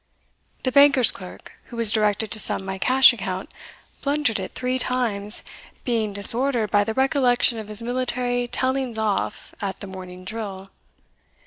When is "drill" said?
10.25-10.71